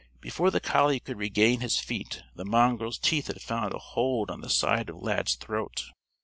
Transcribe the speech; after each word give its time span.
Before 0.19 0.49
the 0.49 0.59
collie 0.59 0.99
could 0.99 1.19
regain 1.19 1.59
his 1.59 1.77
feet 1.77 2.23
the 2.35 2.43
mongrel's 2.43 2.97
teeth 2.97 3.27
had 3.27 3.39
found 3.39 3.71
a 3.75 3.77
hold 3.77 4.31
on 4.31 4.41
the 4.41 4.49
side 4.49 4.89
of 4.89 4.95
Lad's 4.95 5.35
throat. 5.35 5.85